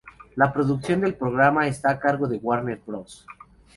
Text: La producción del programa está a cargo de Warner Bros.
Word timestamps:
La 0.35 0.51
producción 0.51 1.01
del 1.01 1.13
programa 1.13 1.67
está 1.67 1.91
a 1.91 1.99
cargo 1.99 2.27
de 2.27 2.37
Warner 2.37 2.81
Bros. 2.87 3.23